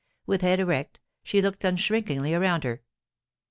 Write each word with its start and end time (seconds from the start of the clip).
With 0.25 0.41
head 0.41 0.59
erect, 0.59 0.99
she 1.21 1.43
looked 1.43 1.63
unshrinkingly 1.63 2.33
around 2.33 2.63
her. 2.63 2.81